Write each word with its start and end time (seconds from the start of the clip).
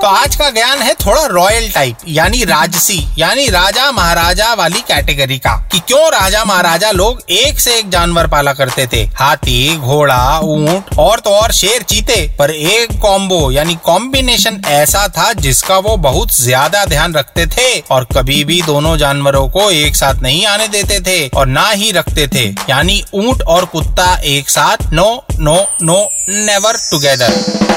तो 0.00 0.06
आज 0.06 0.34
का 0.36 0.48
ज्ञान 0.50 0.78
है 0.78 0.92
थोड़ा 0.94 1.24
रॉयल 1.26 1.70
टाइप, 1.72 1.98
यानी 2.08 2.44
राजसी, 2.44 2.98
यानी 3.18 3.46
राजा 3.48 3.90
महाराजा 3.92 4.52
वाली 4.54 4.80
कैटेगरी 4.80 5.38
का, 5.38 5.54
कि 5.72 5.78
क्यों 5.78 6.10
राजा 6.12 6.44
महाराजा 6.44 6.90
लोग 6.90 7.22
एक 7.30 7.58
से 7.60 7.74
एक 7.78 7.88
जानवर 7.90 8.26
पाला 8.26 8.52
करते 8.52 8.86
थे? 8.86 9.02
हाथी, 9.16 9.76
घोड़ा, 9.76 10.38
ऊँट, 10.40 10.94
और 10.98 11.20
तो 11.20 11.30
और 11.30 11.52
शेर 11.52 11.82
चीते, 11.82 12.20
पर 12.38 12.50
एक 12.50 12.98
कॉम्बो 13.02 13.50
यानी 13.50 13.74
कॉम्बिनेशन 13.84 14.62
ऐसा 14.68 15.06
था 15.08 15.32
जिसका 15.32 15.78
वो 15.78 15.96
बहुत 15.98 16.34
ज़्यादा 16.34 16.84
ध्यान 16.84 17.14
रखते 17.14 17.46
थे, 17.48 17.78
और 17.80 18.06
कभी 18.14 18.42
भी 18.44 18.60
दोनों 18.62 18.96
जानवरों 18.96 19.48
को 19.48 19.70
एक 19.70 19.96
साथ 19.96 20.22
नहीं 20.22 20.46
आने 20.46 20.68
देते 20.68 21.00
थे, 21.00 21.26
और 21.28 21.46
ना 21.48 21.68
ही 21.68 21.90
रखते 21.92 22.28
थे। 22.28 22.48
यानी 22.70 23.02
ऊँट 23.14 23.42
और 23.42 23.64
कुत्ता 23.64 24.14
एक 24.26 24.50
साथ 24.50 24.92
no 24.92 25.10
no 25.40 25.56
no 25.82 25.98
never 26.28 26.78
together 26.90 27.67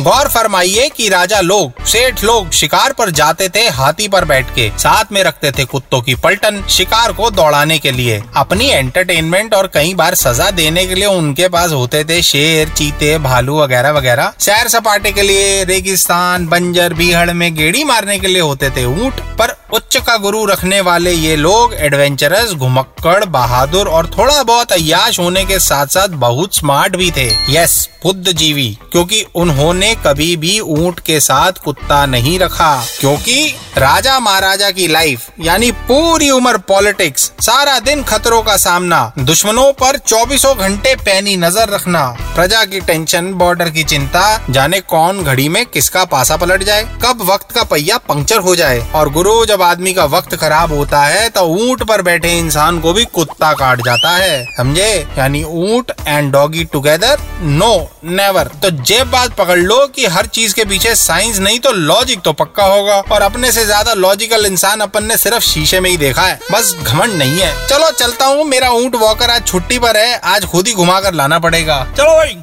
गौर 0.00 0.28
फरमाइए 0.28 0.88
कि 0.88 1.08
राजा 1.08 1.40
लोग, 1.40 1.84
सेठ 1.86 2.22
लोग 2.24 2.50
शिकार 2.50 2.92
पर 2.92 3.10
जाते 3.10 3.48
थे 3.48 3.68
हाथी 3.68 4.08
पर 4.08 4.24
बैठ 4.24 4.54
के। 4.54 4.70
साथ 4.78 5.12
में 5.12 5.22
रखते 5.22 5.50
थे 5.50 5.64
कुत्तों 5.64 6.00
की 6.00 6.14
पलटन, 6.14 6.62
शिकार 6.70 7.12
को 7.12 7.30
दौड़ाने 7.30 7.78
के 7.78 7.90
लिए। 7.90 8.22
अपनी 8.36 8.68
एंटरटेनमेंट 8.68 9.54
और 9.54 9.66
कई 9.66 9.94
बार 9.94 10.14
सजा 10.14 10.50
देने 10.50 10.86
के 10.86 10.94
लिए 10.94 11.06
उनके 11.06 11.48
पास 11.48 11.72
होते 11.72 12.04
थे 12.04 12.22
शेर, 12.22 12.68
चीते, 12.68 13.18
भालू 13.18 13.58
वगैरह 13.58 13.90
वगैरह। 13.90 14.32
सैर 14.38 14.68
सपाटे 14.68 15.12
के 15.12 15.22
लिए 15.22 15.64
रेगिस्तान, 15.64 16.46
बंजर, 16.46 16.94
बीहड़ 16.94 17.30
में 17.30 17.54
गेड़ी 17.54 17.84
मारने 17.84 18.18
के 18.18 18.26
लिए 18.26 18.40
होते 18.40 18.70
थे 18.70 18.84
ऊँट। 18.84 19.20
पर 19.38 19.57
उच्च 19.74 19.96
का 19.96 20.16
गुरु 20.16 20.44
रखने 20.46 20.80
वाले 20.80 21.10
ये 21.12 21.34
लोग 21.36 21.74
एडवेंचरस 21.76 22.52
घुमक्कड़, 22.52 23.24
बहादुर 23.24 23.88
और 23.88 24.06
थोड़ा 24.08 24.42
बहुत 24.42 24.72
अयाश 24.72 25.18
होने 25.20 25.44
के 25.44 25.58
साथ 25.58 25.86
साथ 25.86 26.08
बहुत 26.22 26.54
स्मार्ट 26.54 26.96
भी 26.96 27.10
थे। 27.10 27.26
यस 27.50 27.88
बुद्ध 28.04 28.32
जीवी 28.32 28.68
क्योंकि 28.92 29.24
उन्होंने 29.34 29.94
कभी 30.06 30.34
भी 30.36 30.58
ऊँट 30.60 31.00
के 31.00 31.20
साथ 31.20 31.62
कुत्ता 31.64 32.04
नहीं 32.06 32.38
रखा, 32.38 32.74
क्योंकि 33.00 33.54
राजा 33.78 34.18
महाराजा 34.20 34.70
की 34.70 34.86
लाइफ 34.88 35.26
यानी 35.40 35.70
पूरी 35.88 36.28
उम्र 36.30 36.58
पॉलिटिक्स 36.68 37.22
सारा 37.40 37.78
दिन 37.80 38.02
खतरों 38.04 38.40
का 38.42 38.56
सामना, 38.56 39.12
दुश्मनों 39.20 39.72
पर 39.72 39.96
चौबीसों 39.98 40.54
घंटे 40.58 40.94
पैनी 40.96 41.36
नज़र 41.36 41.68
रखना। 41.70 42.02
प्रजा 42.34 42.64
की 42.64 42.80
टेंशन 42.80 43.32
बॉर्डर 43.34 43.70
की 43.70 43.84
चिंता, 43.84 44.22
जाने 44.50 44.80
कौन 44.82 45.22
घड़ी 45.24 45.48
में 45.48 45.64
किसका 45.66 46.04
पासा 46.06 46.36
पलट 46.36 46.62
जाए, 46.62 46.82
कब 47.04 47.22
वक्त 47.24 47.52
का 47.52 47.62
पहिया 47.64 47.98
पंक्चर 48.08 48.38
हो 48.38 48.54
जाए। 48.56 48.80
और 48.94 49.10
गुरु, 49.10 49.44
जब 49.46 49.62
आदमी 49.62 49.92
का 49.92 50.04
वक्त 50.06 50.34
खराब 50.36 50.72
होता 50.72 51.02
है 51.04 51.28
तो 51.28 51.44
ऊँट 51.60 51.82
पर 51.88 52.02
बैठे 52.02 52.36
इंसान 52.38 52.80
को 52.80 52.92
भी 52.92 53.04
कुत्ता 53.14 53.52
काट 53.54 53.82
जाता 53.82 54.16
है। 54.16 54.44
समझे? 54.56 54.90
यानी 55.18 55.44
ऊँट 55.44 55.92
and 56.00 56.32
doggy 56.32 56.64
together 56.72 57.18
no 57.42 57.70
never 58.06 58.50
तो 58.62 58.70
जे 58.72 59.02
बात 59.06 59.36
पकड़ 59.36 59.58
लो 59.58 59.86
कि 59.86 60.06
हर 60.08 60.26
चीज़ 60.28 60.54
के 60.54 60.64
पीछे 60.64 60.94
साइंस 60.96 61.38
नहीं 61.38 61.58
तो 61.60 61.72
लॉजिक 61.72 62.20
तो 62.22 62.32
पक्का 62.34 62.64
होगा। 62.66 63.00
और 63.12 63.22
अपने 63.22 63.52
से 63.52 63.66
ज़्यादा 63.68 63.94
लॉजिकल 63.94 64.46
इंसान 64.46 64.80
अपन 64.80 65.04
ने 65.04 65.16
सिर्फ़ 65.16 65.44
शीशे 65.44 65.80
में 65.80 65.90
ही 65.90 65.96
देखा 65.96 66.22
है। 66.22 66.38
बस 66.52 66.74
घमंड 66.82 67.12
नहीं 67.12 67.38
है। 67.38 67.66
चलो, 67.66 67.90
चलता 67.90 68.26
हूँ। 68.26 68.44
मेरा 68.44 68.70
ऊँट 68.70 68.94
वॉकर 68.94 69.30
आज 69.30 69.46
छुट्टी 69.46 69.78
पर 69.78 69.96
है। 69.96 70.18
आज 70.26 70.44
खुद 70.44 70.68
ही 70.68 70.74
घुमा 70.74 71.00
कर 71.00 71.14
लाना 71.14 71.38
पड़ेगा। 71.38 71.86
चलो, 71.98 72.14
भाई। 72.16 72.34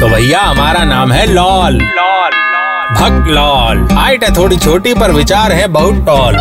तो 0.00 0.08
भैया, 0.08 0.40
हमारा 0.40 0.84
नाम 0.84 1.12
है 1.12 1.26
लॉल। 1.26 1.74
लॉल 1.74 2.40
भक्त 2.94 3.28
लॉल। 3.28 3.86
हाइट 3.92 4.24
है 4.24 4.34
थोड़ी 4.36 4.56
छोटी, 4.56 4.94
पर 4.94 5.10
विचार 5.10 5.52
है 5.52 5.66
बहुत 5.68 6.04
टॉल 6.06 6.36